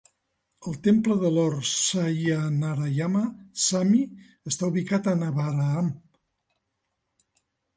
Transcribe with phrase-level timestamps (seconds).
[0.69, 3.23] El temple de Lord Satyanarayana
[3.67, 4.01] Swamy
[4.53, 5.93] està ubicat a Annavaram.